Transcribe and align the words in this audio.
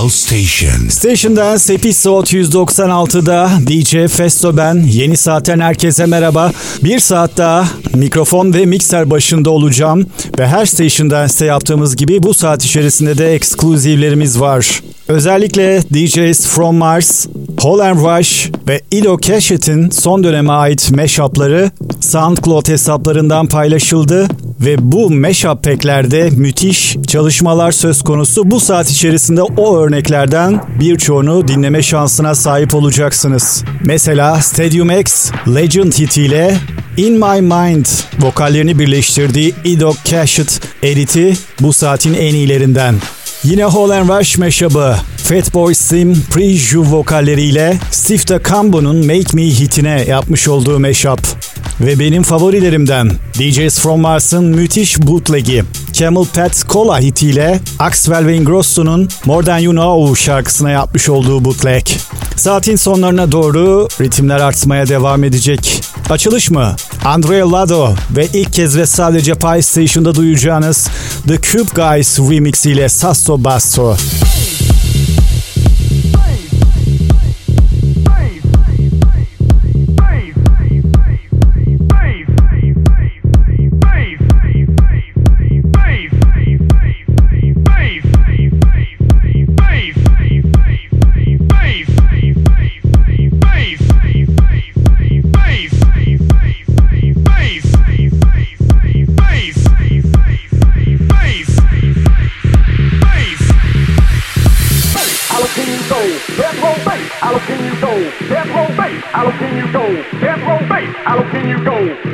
Pulse 0.00 0.16
Station. 0.16 0.88
Station 0.88 1.36
Dance 1.36 1.74
Episode 1.74 2.26
196'da 2.26 3.50
DJ 3.66 4.08
Festo 4.08 4.56
ben. 4.56 4.74
Yeni 4.74 5.16
saatten 5.16 5.60
herkese 5.60 6.06
merhaba. 6.06 6.52
Bir 6.84 6.98
saat 6.98 7.36
daha 7.36 7.68
mikrofon 7.94 8.54
ve 8.54 8.66
mikser 8.66 9.10
başında 9.10 9.50
olacağım. 9.50 10.06
Ve 10.38 10.46
her 10.46 10.66
Station 10.66 11.10
Dance'te 11.10 11.44
yaptığımız 11.44 11.96
gibi 11.96 12.22
bu 12.22 12.34
saat 12.34 12.64
içerisinde 12.64 13.18
de 13.18 13.34
ekskluzivlerimiz 13.34 14.40
var. 14.40 14.82
Özellikle 15.08 15.82
DJs 15.82 16.46
From 16.46 16.76
Mars, 16.76 17.26
Paul 17.56 17.78
and 17.78 17.98
Rush 17.98 18.50
ve 18.68 18.80
Ido 18.90 19.20
Cashit'in 19.20 19.90
son 19.90 20.24
döneme 20.24 20.52
ait 20.52 20.90
mashupları 20.90 21.70
SoundCloud 22.00 22.68
hesaplarından 22.68 23.46
paylaşıldı 23.46 24.28
ve 24.64 24.92
bu 24.92 25.10
mashup 25.10 25.64
packlerde 25.64 26.30
müthiş 26.30 26.96
çalışmalar 27.06 27.72
söz 27.72 28.02
konusu. 28.02 28.50
Bu 28.50 28.60
saat 28.60 28.90
içerisinde 28.90 29.42
o 29.42 29.78
örneklerden 29.78 30.60
birçoğunu 30.80 31.48
dinleme 31.48 31.82
şansına 31.82 32.34
sahip 32.34 32.74
olacaksınız. 32.74 33.64
Mesela 33.84 34.40
Stadium 34.40 34.90
X 34.90 35.30
Legend 35.54 35.92
hitiyle 35.92 36.56
In 36.96 37.12
My 37.12 37.40
Mind 37.40 37.86
vokallerini 38.20 38.78
birleştirdiği 38.78 39.54
Ido 39.64 39.94
Cashit 40.04 40.60
editi 40.82 41.32
bu 41.60 41.72
saatin 41.72 42.14
en 42.14 42.34
iyilerinden. 42.34 42.94
Yine 43.44 43.64
Hall 43.64 43.90
and 43.90 44.08
Rush 44.08 44.38
meşabı 44.38 44.96
Fatboy 45.16 45.74
Slim 45.74 46.22
Preview 46.30 46.78
vokalleriyle 46.78 47.78
Steve 47.90 48.42
Cambo'nun 48.50 48.96
Make 48.96 49.36
Me 49.36 49.42
hitine 49.42 50.04
yapmış 50.08 50.48
olduğu 50.48 50.78
meşap. 50.78 51.20
Ve 51.80 51.98
benim 51.98 52.22
favorilerimden 52.22 53.10
DJs 53.34 53.78
From 53.78 54.00
Mars'ın 54.00 54.44
müthiş 54.44 55.02
bootleg'i 55.02 55.64
Camel 55.92 56.24
Pat 56.34 56.64
Cola 56.68 57.00
hitiyle 57.00 57.60
Axwell 57.78 58.26
ve 58.26 58.36
Ingrosso'nun 58.36 59.08
More 59.24 59.46
Than 59.46 59.58
You 59.58 59.72
Know 59.72 60.20
şarkısına 60.22 60.70
yapmış 60.70 61.08
olduğu 61.08 61.44
bootleg. 61.44 61.82
Saatin 62.36 62.76
sonlarına 62.76 63.32
doğru 63.32 63.88
ritimler 64.00 64.40
artmaya 64.40 64.88
devam 64.88 65.24
edecek. 65.24 65.82
Açılış 66.10 66.50
mı? 66.50 66.76
Andrea 67.04 67.52
Lado 67.52 67.94
ve 68.16 68.26
ilk 68.34 68.52
kez 68.52 68.76
ve 68.76 68.86
sadece 68.86 69.34
Pie 69.34 69.62
Station'da 69.62 70.14
duyacağınız 70.14 70.88
The 71.28 71.40
Cube 71.40 71.70
Guys 71.74 72.18
remix 72.18 72.66
ile 72.66 72.88
Sasso 72.88 73.44
Basso. 73.44 73.96
celebrate 73.96 74.41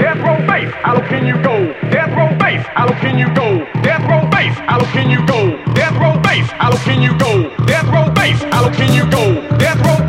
Death 0.08 0.24
row 0.24 0.46
base, 0.46 0.72
how 0.82 1.06
can 1.06 1.26
you 1.26 1.34
go? 1.42 1.70
Death 1.90 2.16
row 2.16 2.34
base, 2.38 2.64
how 2.72 2.88
can 2.98 3.18
you 3.18 3.26
go? 3.34 3.58
Death 3.82 4.08
row 4.08 4.26
base, 4.30 4.56
how 4.64 4.80
can 4.90 5.10
you 5.10 5.20
go? 5.26 5.62
Death 5.74 5.92
row 6.00 6.18
base, 6.22 6.48
how 6.52 6.74
can 6.78 7.02
you 7.02 7.12
go? 7.18 7.54
Death 7.66 7.84
row 7.92 8.10
base, 8.14 8.42
how 8.44 8.72
can 8.72 8.90
you 8.94 9.04
go? 9.10 9.46
Death 9.58 9.76
row 9.84 10.07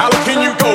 How 0.00 0.08
can 0.24 0.40
you 0.40 0.58
go? 0.58 0.69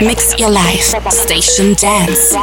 Mix 0.00 0.38
your 0.38 0.50
life. 0.50 0.94
Station 1.10 1.74
Dance. 1.74 2.34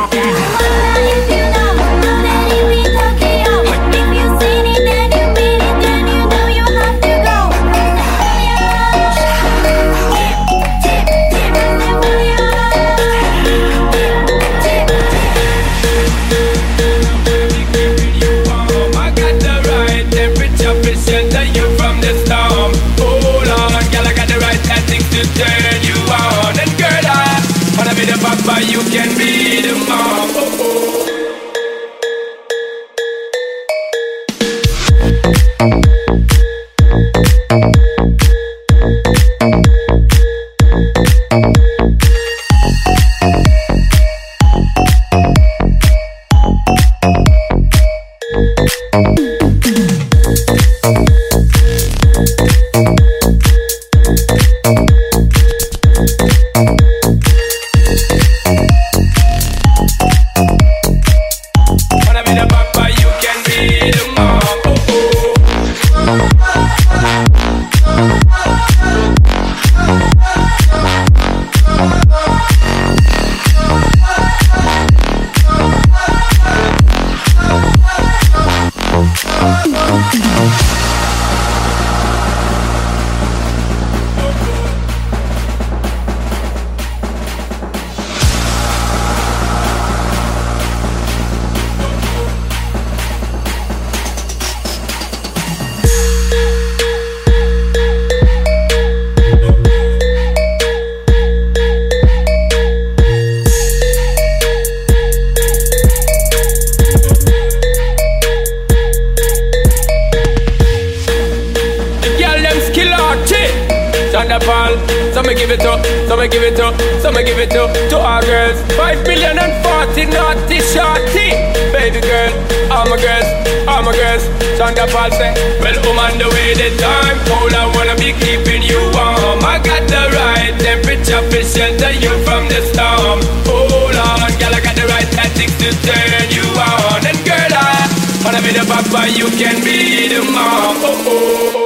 and 114.18 114.34
the 114.34 114.40
palm. 114.42 114.74
So 115.14 115.22
me 115.22 115.38
give 115.38 115.52
it 115.54 115.62
up, 115.62 115.80
so 116.10 116.18
me 116.18 116.28
give 116.28 116.42
it 116.42 116.60
up, 116.60 116.74
so 117.02 117.12
me 117.14 117.24
give 117.24 117.38
it 117.38 117.54
up 117.54 117.70
to 117.94 117.98
our 118.02 118.22
girls. 118.26 118.58
Five 118.74 119.06
billion 119.06 119.38
and 119.38 119.54
forty 119.62 120.10
naughty 120.10 120.58
shorty. 120.66 121.30
Baby 121.70 122.02
girl, 122.02 122.34
all 122.74 122.90
my 122.90 122.98
girls, 122.98 123.30
all 123.70 123.86
my 123.86 123.94
girls. 123.94 124.26
Chanda 124.58 124.90
Paul 124.90 125.14
say, 125.14 125.38
Well, 125.62 125.78
I'm 125.78 126.00
on 126.02 126.14
the 126.18 126.28
way 126.34 126.58
the 126.58 126.74
time 126.82 127.18
cold. 127.30 127.54
I 127.54 127.70
wanna 127.78 127.94
be 128.02 128.18
keeping 128.18 128.66
you 128.66 128.82
warm. 128.98 129.46
I 129.46 129.62
got 129.62 129.86
the 129.86 130.10
right 130.18 130.54
temperature 130.58 131.22
to 131.22 131.40
shelter 131.46 131.94
you 131.94 132.14
from 132.26 132.50
the 132.50 132.66
storm. 132.74 133.22
Hold 133.46 133.96
on, 133.96 134.34
girl, 134.42 134.54
I 134.54 134.60
got 134.66 134.76
the 134.76 134.90
right 134.90 135.08
tactics 135.14 135.54
to 135.62 135.70
turn 135.86 136.26
you 136.34 136.46
on. 136.58 137.06
And 137.06 137.20
girl, 137.22 137.54
I 137.54 137.86
wanna 138.26 138.42
be 138.42 138.50
the 138.50 138.66
papa, 138.66 139.14
you 139.14 139.30
can 139.38 139.62
be 139.62 140.10
the 140.10 140.26
mom. 140.26 140.82
Oh, 140.82 141.54
oh. 141.54 141.57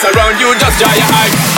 dance 0.00 0.16
around 0.16 0.38
you, 0.38 0.54
just 0.58 0.78
dry 0.78 0.94
your 0.94 1.04
eyes. 1.04 1.57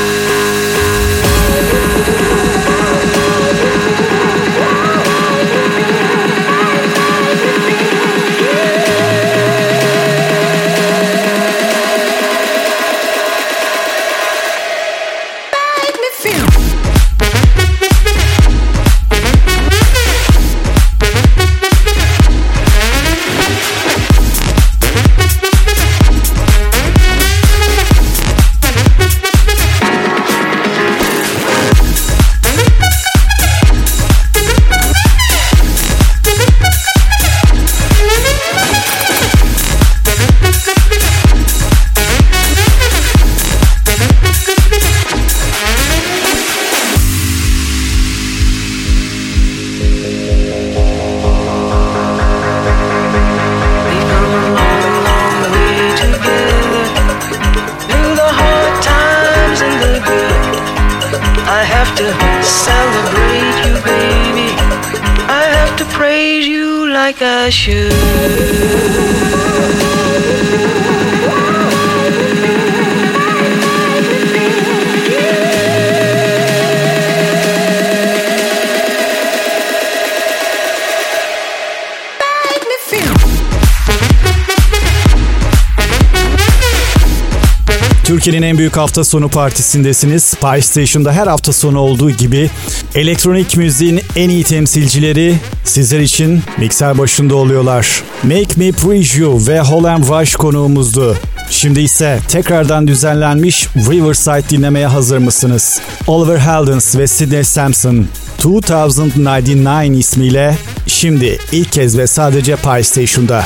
Türkiye'nin 88.11 88.41
en 88.41 88.57
büyük 88.57 88.77
hafta 88.77 89.03
sonu 89.03 89.29
partisindesiniz. 89.29 90.23
Spice 90.23 90.61
Station'da 90.61 91.13
her 91.13 91.27
hafta 91.27 91.53
sonu 91.53 91.79
olduğu 91.79 92.11
gibi 92.11 92.49
elektronik 92.95 93.57
müziğin 93.57 94.01
en 94.15 94.29
iyi 94.29 94.43
temsilcileri 94.43 95.35
sizler 95.63 95.99
için 95.99 96.41
mikser 96.57 96.97
başında 96.97 97.35
oluyorlar. 97.35 98.03
Make 98.23 98.55
Me 98.55 98.71
Praise 98.71 99.19
You 99.19 99.47
ve 99.47 99.59
Holland 99.59 100.03
Rush 100.03 100.35
konuğumuzdu. 100.35 101.17
Şimdi 101.49 101.81
ise 101.81 102.19
tekrardan 102.27 102.87
düzenlenmiş 102.87 103.67
Riverside 103.75 104.49
dinlemeye 104.49 104.87
hazır 104.87 105.17
mısınız? 105.17 105.81
Oliver 106.07 106.37
Heldens 106.37 106.95
ve 106.95 107.07
Sidney 107.07 107.43
Sampson 107.43 108.05
2099 108.39 109.99
ismiyle 109.99 110.57
şimdi 110.87 111.37
ilk 111.51 111.71
kez 111.71 111.97
ve 111.97 112.07
sadece 112.07 112.55
Pie 112.55 112.83
Station'da. 112.83 113.45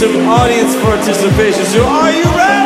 some 0.00 0.16
audience 0.30 0.74
participation. 0.76 1.62
So 1.66 1.84
are 1.84 2.10
you 2.10 2.24
ready? 2.24 2.59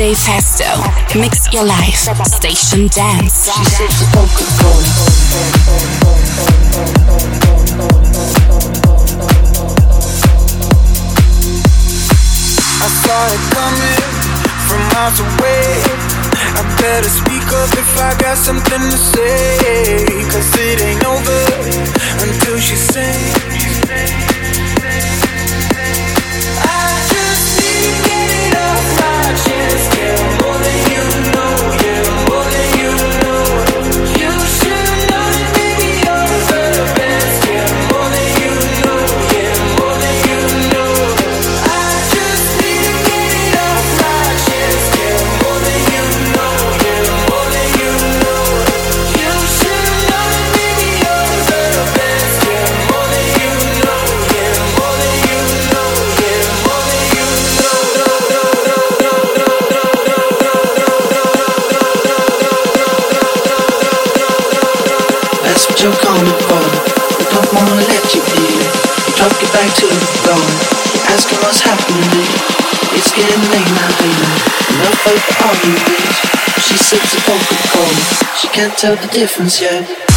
DJ 0.00 0.16
Festo. 0.16 1.20
Mix 1.20 1.52
your 1.52 1.64
life. 1.64 2.08
Station 2.24 2.88
Dance. 2.88 3.50
I 3.50 3.66
saw 12.88 13.26
it 13.28 13.42
coming 13.52 14.00
from 14.64 14.80
miles 14.94 15.20
away. 15.20 15.68
I 16.56 16.62
better 16.80 17.10
speak 17.10 17.44
up 17.52 17.68
if 17.76 17.98
I 18.00 18.16
got 18.22 18.38
something 18.38 18.80
to 18.80 18.96
say. 18.96 19.98
Cause 20.32 20.50
it 20.56 20.80
ain't 20.80 21.04
over 21.04 21.44
until 22.24 22.58
she 22.58 22.74
sings. 22.74 23.49
asking 71.06 71.38
what's 71.38 71.60
happening. 71.60 72.02
It's 72.96 73.12
getting 73.14 73.40
late. 73.50 73.70
Enough 74.74 75.06
of 75.06 75.20
the. 75.38 76.20
She 76.60 76.76
sips. 76.76 77.14
She 78.40 78.48
can't 78.48 78.76
tell 78.76 78.96
the 78.96 79.06
difference 79.08 79.60
yet. 79.60 80.09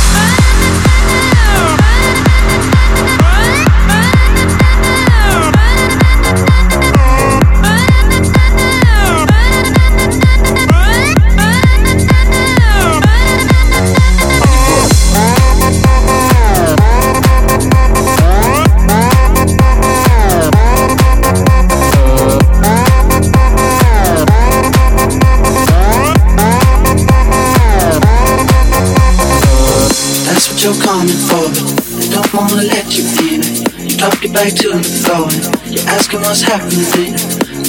back 34.43 34.53
to 34.60 34.67
the 34.75 34.84
flowing. 34.84 35.39
You're 35.71 35.88
asking 35.88 36.19
what's 36.19 36.41
happening. 36.41 37.15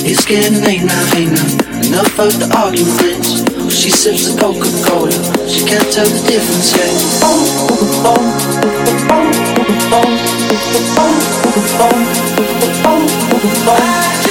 It's 0.02 0.24
getting 0.24 0.60
late 0.64 0.82
now, 0.82 1.04
hey 1.14 1.26
now. 1.26 1.46
Enough 1.87 2.18
of 2.18 2.35
the 2.40 2.50
arguments. 2.56 3.44
She 3.72 3.90
sips 3.90 4.27
the 4.27 4.40
Coca 4.40 4.66
Cola. 4.83 5.12
She 5.48 5.64
can't 5.64 5.92
tell 5.92 6.06
the 6.06 6.18
difference 6.27 6.75
yet. 6.75 6.92
Yeah. 13.66 14.23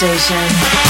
station. 0.00 0.89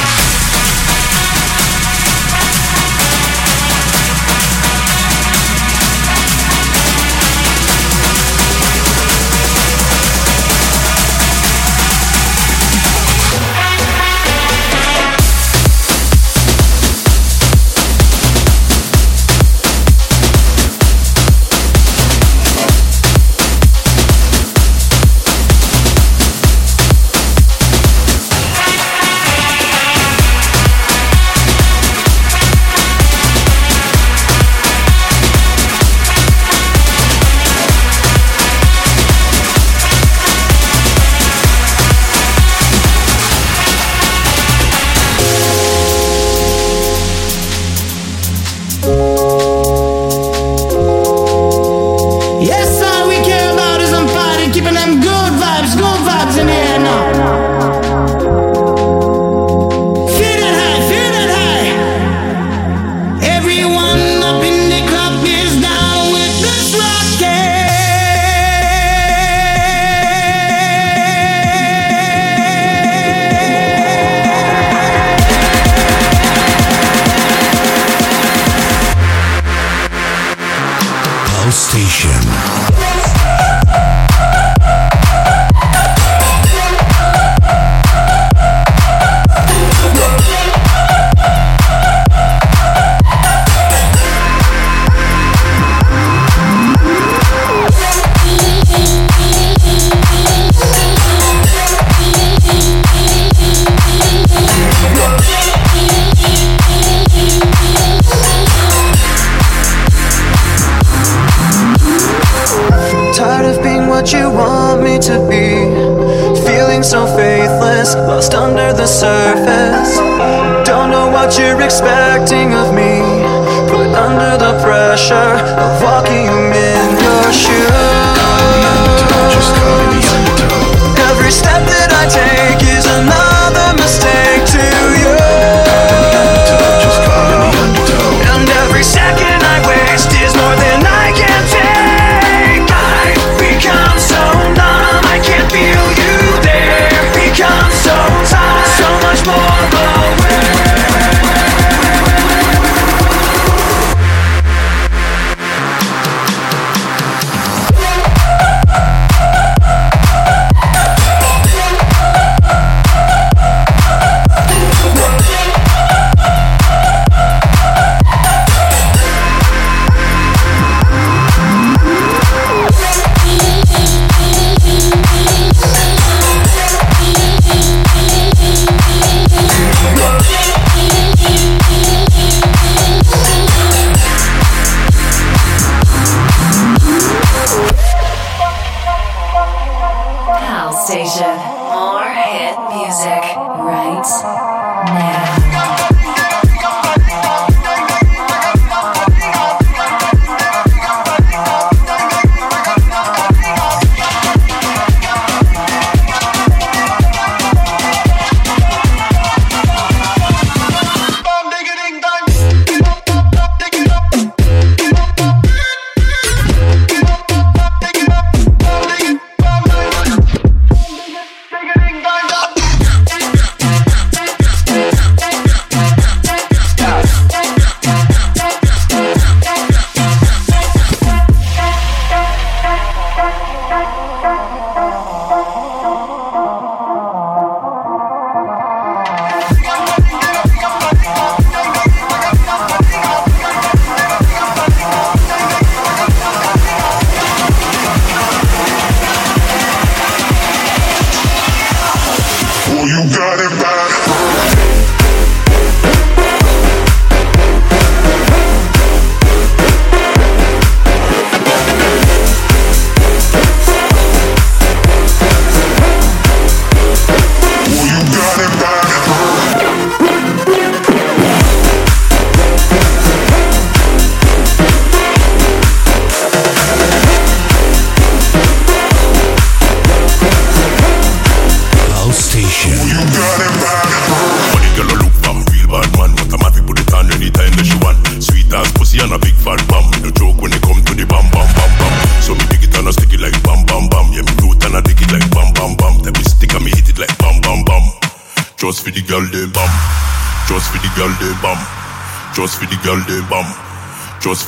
spell 121.80 122.09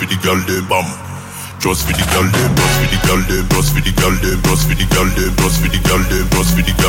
for 0.03 0.09
the 0.09 0.19
girl 0.23 0.41
they 0.51 0.61
bam. 0.67 0.87
Just 1.63 1.87
for 1.87 1.95
the 1.95 2.03
girl 2.11 2.27
them, 2.27 2.51
just 2.59 2.75
for 2.75 2.89
the 2.91 2.99
girl 3.07 3.23
them, 3.23 3.47
just 3.55 3.71
for 3.71 3.81
the 3.81 3.93
girl 3.95 4.15
them, 4.19 4.43
just 4.43 4.67
for 4.67 4.75
the 4.75 4.87
girl 4.91 5.07
them, 5.15 5.31
just 5.39 5.63
for 5.63 5.69
the 5.71 5.79
girl 5.87 6.03
them, 6.11 6.27
just 6.35 6.51
for 6.57 6.63
the 6.63 6.82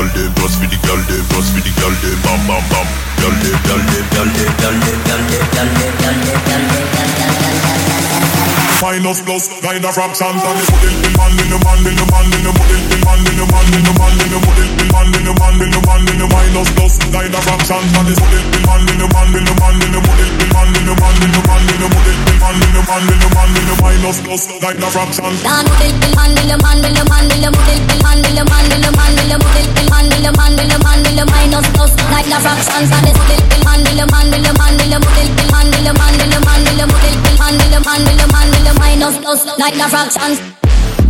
kind 9.73 9.89
of 9.89 9.93
fractions 9.97 10.37
and 10.37 10.53
the 10.53 10.65
model 10.69 10.93
the 11.01 11.09
man 11.17 11.33
in 11.33 11.49
the 11.49 11.57
man 11.65 11.81
in 11.81 11.97
the 11.97 12.05
man 12.13 12.29
in 12.29 12.45
the 12.45 12.51
model 12.53 12.77
the 12.77 12.97
man 13.01 13.25
in 13.25 13.33
the 13.33 13.45
man 13.49 13.65
in 13.73 13.81
the 13.81 13.93
man 13.97 14.13
in 14.21 14.29
the 14.29 14.37
model 14.37 14.69
the 14.69 14.85
man 14.93 15.09
in 15.09 15.25
the 15.25 15.33
man 15.33 15.57
in 15.57 15.69
the 15.73 15.79
man 15.81 16.05
in 16.13 16.17
the 16.21 16.27
minus 16.29 16.69
plus, 16.77 16.93
kind 17.09 17.33
of 17.33 17.41
fractions 17.41 17.89
and 17.97 18.05
the 18.05 18.13
model 18.21 18.43
the 18.53 18.59
man 18.69 18.85
in 18.85 19.01
the 19.01 19.07
man 19.09 19.33
in 19.33 19.41
the 19.41 19.53
man 19.57 19.73
in 19.81 19.89
the 19.89 19.99
model 20.05 20.29
the 20.29 20.45
man 20.53 20.69
in 20.77 20.85
the 20.85 20.93
man 20.93 21.17
in 21.25 21.31
the 21.33 21.41
man 21.41 21.65
in 21.65 21.77
the 21.81 21.87
model 21.89 22.13
the 22.21 22.33
man 22.37 22.53
in 22.53 22.69
the 22.69 22.81
man 22.85 23.01
in 23.01 23.17
the 23.17 23.29
man 23.33 23.49
in 23.49 23.65
the 23.65 23.75
minus 23.81 24.17
plus, 24.21 24.43
kind 24.61 24.77
of 24.77 24.91
fractions. 24.93 25.37
Dan 25.41 25.65
model 25.65 25.89
the 25.89 26.09
man 26.13 26.37
in 26.37 26.45
the 26.53 26.57
man 26.61 26.77
in 26.77 26.93
the 26.93 27.03
man 27.09 27.25
in 27.33 27.41
the 27.41 27.49
model 27.49 27.79
the 27.81 27.97
man 28.05 28.21
in 28.21 28.33
the 28.37 28.43
man 28.45 28.69
in 28.69 28.81
the 28.85 28.91
man 28.93 29.09
in 29.17 29.25
the 29.25 29.37
model 29.41 29.65
the 29.73 29.83
man 29.89 30.05
in 30.05 30.21
the 30.21 30.31
man 30.37 30.53
in 30.53 30.69
the 30.69 30.77
man 30.85 31.01
in 31.01 31.17
the 31.17 31.25
minus 31.33 31.65
plus 31.73 31.91
like 32.13 32.29
the 32.29 32.37
fractions 32.37 32.93
and 32.93 33.09
the 33.09 33.11
model 33.17 33.41
the 33.41 33.57
man 33.65 33.81
the 33.89 34.05
man 34.05 34.29
the 34.29 34.53
man 34.53 34.73
the 34.77 34.85
the 34.85 35.01
man 35.49 35.65
the 35.65 35.93
man 35.97 36.13
the 36.21 36.37
man 36.45 36.61
the 36.61 36.73
the 36.77 36.85
man 36.85 37.57
the 37.73 37.79
man 37.81 38.01
the 38.05 38.27
man 38.29 38.49
the 38.53 38.73
minus 38.79 39.15
like 39.63 39.79
the 39.79 39.87
fractions. 39.87 40.43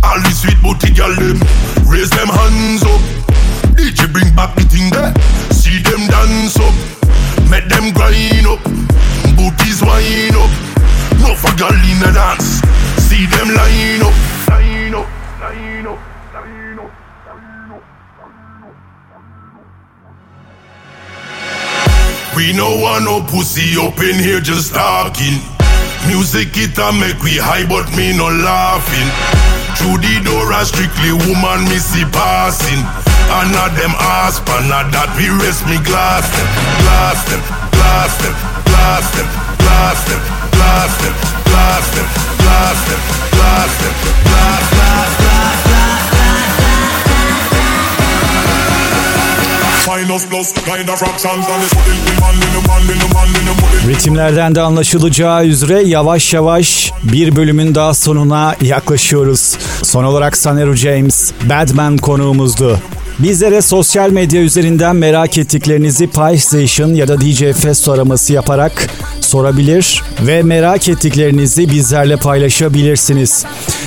All 0.06 0.20
the 0.22 0.30
sweet 0.30 0.54
booty 0.62 0.94
girl 0.94 1.10
them, 1.10 1.42
raise 1.90 2.10
them 2.10 2.30
hands 2.30 2.86
up. 2.86 3.02
DJ 3.74 4.06
bring 4.14 4.30
back 4.38 4.54
the 4.54 4.62
thing 4.70 4.94
there, 4.94 5.10
see 5.50 5.82
them 5.82 6.06
dance 6.06 6.54
up, 6.62 6.74
make 7.50 7.66
them 7.66 7.90
grind 7.90 8.46
up, 8.46 8.62
booties 9.34 9.82
wind 9.82 10.38
up. 10.38 10.52
No 11.18 11.34
for 11.34 11.50
girl 11.58 11.74
in 11.74 11.98
the 11.98 12.14
dance, 12.14 12.62
see 13.02 13.26
them 13.26 13.50
line 13.58 14.06
up, 14.06 14.14
line 14.46 14.94
up, 14.94 15.08
lying 15.42 15.86
up, 15.90 15.98
line 16.30 16.78
up, 16.78 16.94
line 17.26 17.74
up, 17.74 17.82
We 22.36 22.52
no 22.54 22.70
want 22.78 23.02
no 23.04 23.20
pussy 23.26 23.74
up 23.82 23.98
in 23.98 24.14
here 24.14 24.38
just 24.38 24.74
talking. 24.74 25.53
Music 26.06 26.52
it 26.56 26.76
a 26.78 26.92
make 26.92 27.20
we 27.22 27.40
high, 27.40 27.64
but 27.64 27.88
me 27.96 28.12
no 28.16 28.28
laughing. 28.28 29.08
Through 29.80 29.98
the 30.04 30.20
door 30.24 30.52
a 30.52 30.64
strictly 30.64 31.12
woman 31.12 31.64
me 31.68 31.78
see 31.80 32.04
passing. 32.12 32.80
And 33.24 33.50
not 33.50 33.72
them 33.74 33.94
asp, 33.96 34.44
and 34.46 34.68
not 34.68 34.92
that 34.92 35.10
we 35.16 35.26
rest 35.40 35.64
me 35.66 35.80
glass 35.80 36.28
them, 36.28 36.48
glass 36.84 37.20
them, 37.24 37.40
glass 37.72 38.14
them, 38.20 38.34
glass 38.68 39.06
them, 39.16 39.28
glass 39.58 40.00
them, 40.04 40.20
glass 40.52 40.92
them, 41.00 41.14
glass 41.48 41.86
them, 41.88 41.96
glass 41.96 41.96
them, 41.96 42.06
glass 42.38 42.80
them, 42.84 43.00
glass, 43.32 43.72
glass, 43.80 44.04
glass, 44.28 44.64
glass, 44.76 45.23
Ritimlerden 53.88 54.54
de 54.54 54.60
anlaşılacağı 54.60 55.46
üzere 55.46 55.82
yavaş 55.82 56.34
yavaş 56.34 56.92
bir 57.02 57.36
bölümün 57.36 57.74
daha 57.74 57.94
sonuna 57.94 58.56
yaklaşıyoruz. 58.62 59.56
Son 59.82 60.04
olarak 60.04 60.36
Saneru 60.36 60.74
James, 60.74 61.32
Badman 61.48 61.96
konuğumuzdu. 61.96 62.80
Bizlere 63.18 63.62
sosyal 63.62 64.10
medya 64.10 64.40
üzerinden 64.40 64.96
merak 64.96 65.38
ettiklerinizi 65.38 66.06
Pi 66.06 66.38
Station 66.38 66.94
ya 66.94 67.08
da 67.08 67.20
DJ 67.20 67.42
Festo 67.62 67.92
araması 67.92 68.32
yaparak 68.32 68.90
sorabilir 69.20 70.02
ve 70.20 70.42
merak 70.42 70.88
ettiklerinizi 70.88 71.70
bizlerle 71.70 72.16
paylaşabilirsiniz. 72.16 73.44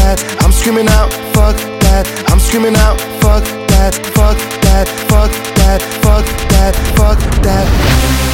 that. 0.00 0.18
I'm 0.40 0.52
screaming 0.52 0.88
out, 0.88 1.12
fuck 1.34 1.56
that. 1.84 2.04
I'm 2.30 2.40
screaming 2.40 2.76
out, 2.76 3.00
fuck 3.20 3.44
that, 3.72 3.94
fuck 4.16 4.38
that, 4.66 4.88
fuck 5.08 5.30
that, 5.60 5.80
fuck 6.02 6.26
that, 6.50 6.74
fuck 6.96 7.18
that. 7.42 8.29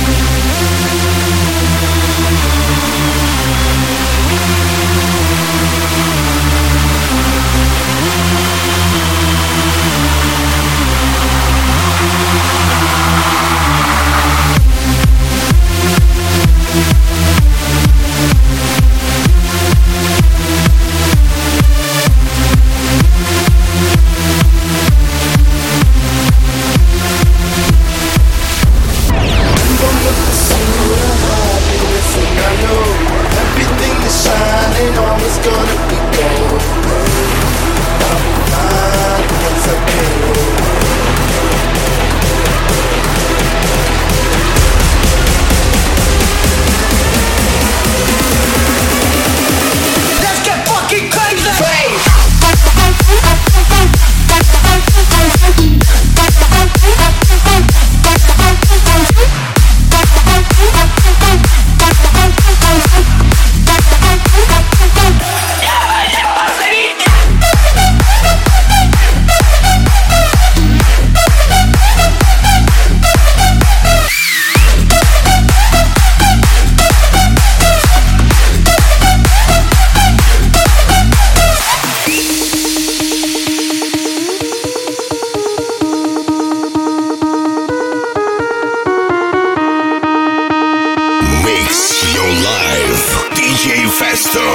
Life. 92.46 93.26
DJ 93.34 93.90
Festo. 93.90 94.46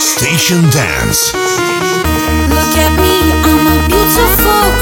Station 0.00 0.62
Dance. 0.70 1.34
Look 2.56 2.74
at 2.84 2.92
me, 2.96 3.14
I'm 3.44 3.64
a 3.74 3.78
beautiful 3.86 4.73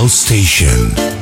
House 0.00 0.14
Station. 0.14 1.17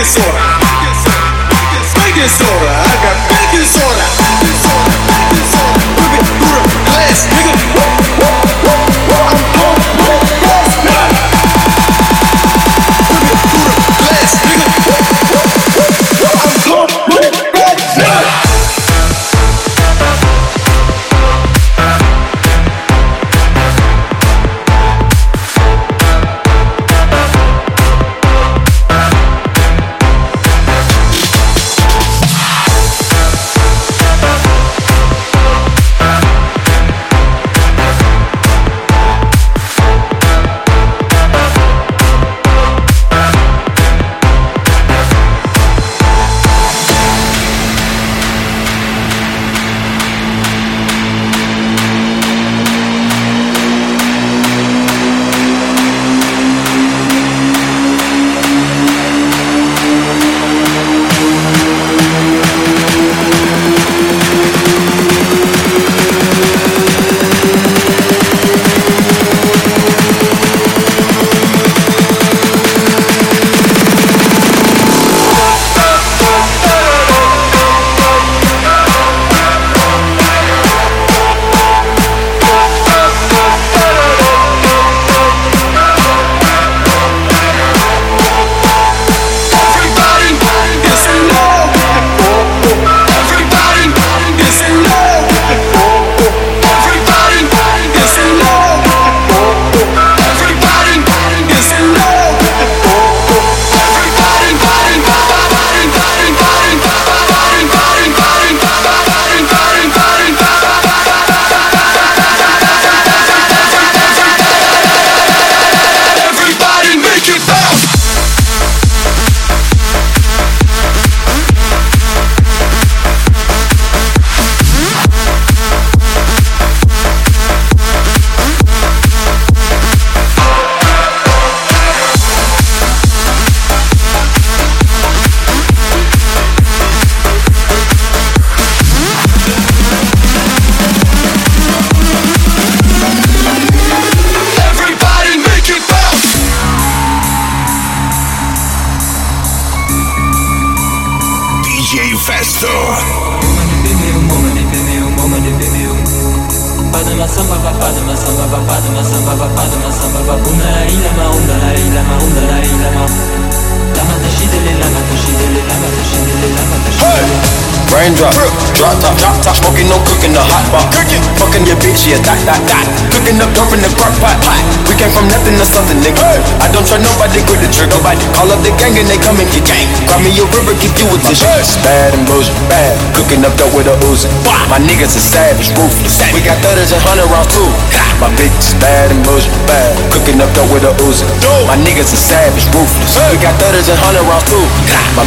baking 0.00 0.22
soda. 0.22 0.40
Baking 1.94 2.28
soda. 2.28 2.70
I 2.72 2.96
got 3.04 3.16
baking 3.28 3.68
soda. 3.68 4.06
Baking 4.16 4.56
soda. 4.64 4.96
Baking 5.12 5.46
soda. 5.52 5.80
Whip 6.00 6.12
it 6.16 6.24
through 6.40 6.62
the 6.64 6.78
glass, 6.88 7.26
nigga. 7.28 7.69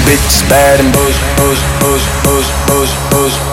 bitch, 0.05 0.49
bad 0.49 0.79
and 0.79 0.93
bougie, 0.93 1.19
bougie, 1.37 1.65
bougie, 1.79 2.09
bougie, 2.23 2.53
bougie, 2.67 2.97
bougie. 3.11 3.52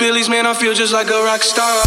pillies, 0.00 0.30
man, 0.30 0.46
I 0.46 0.54
feel 0.54 0.72
just 0.72 0.94
like 0.94 1.10
a 1.10 1.22
rock 1.22 1.42
star. 1.42 1.82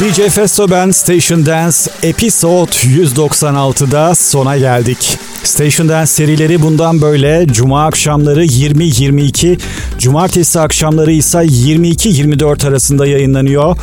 DJ 0.00 0.30
Festo 0.30 0.70
Band 0.70 0.92
Station 0.92 1.46
Dance 1.46 1.90
Episode 2.02 2.70
196'da 2.70 4.14
sona 4.14 4.56
geldik. 4.56 5.18
Station 5.42 5.88
Dance 5.88 6.06
serileri 6.06 6.62
bundan 6.62 7.02
böyle 7.02 7.46
Cuma 7.46 7.86
akşamları 7.86 8.44
20-22 8.44 9.58
Cumartesi 9.98 10.60
akşamları 10.60 11.12
ise 11.12 11.38
22-24 11.38 12.68
arasında 12.68 13.06
yayınlanıyor. 13.06 13.76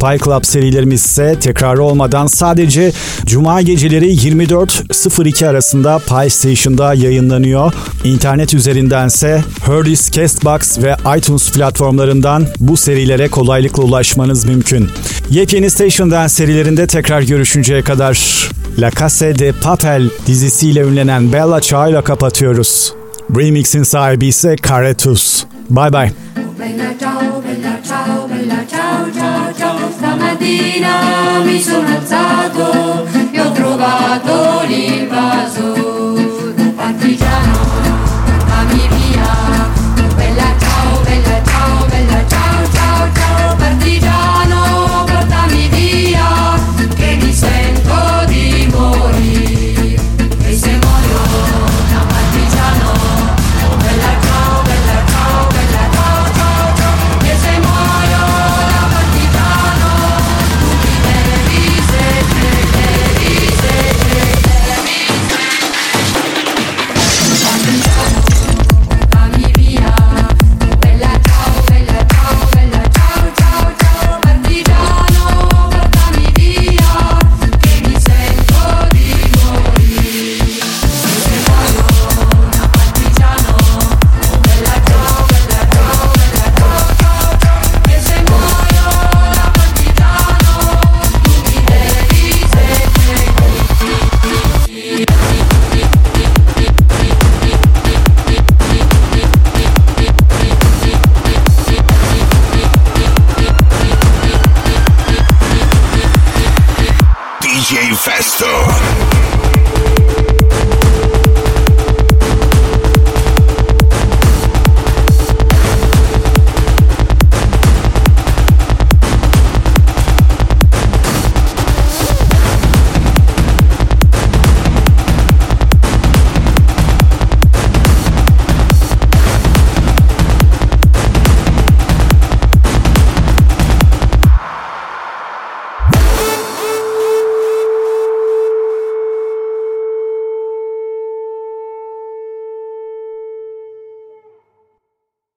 Pie 0.00 0.18
Club 0.24 0.44
serilerimiz 0.44 1.04
ise 1.04 1.36
tekrar 1.40 1.76
olmadan 1.76 2.26
sadece 2.26 2.92
Cuma 3.26 3.62
geceleri 3.62 4.14
24.02 4.14 5.48
arasında 5.48 5.98
Pie 5.98 6.30
Station'da 6.30 6.94
yayınlanıyor. 6.94 7.72
İnternet 8.04 8.54
üzerindense 8.54 9.44
Hurdis, 9.66 10.10
Castbox 10.10 10.78
ve 10.78 10.96
iTunes 11.18 11.52
platformlarından 11.52 12.46
bu 12.60 12.76
serilere 12.76 13.28
kolaylıkla 13.28 13.82
ulaşmanız 13.82 14.44
mümkün. 14.44 14.88
Yepyeni 15.30 15.70
Station'dan 15.70 16.26
serilerinde 16.26 16.86
tekrar 16.86 17.22
görüşünceye 17.22 17.82
kadar 17.82 18.48
La 18.78 18.90
Casa 18.90 19.38
de 19.38 19.52
Papel 19.52 20.10
dizisiyle 20.26 20.80
ünlenen 20.80 21.32
Bella 21.32 21.60
Çağ'la 21.60 22.04
kapatıyoruz. 22.04 22.94
Remix'in 23.36 23.82
sahibi 23.82 24.26
ise 24.26 24.56
Caretus. 24.68 25.49
Bye 25.70 25.88
bye. 25.88 26.12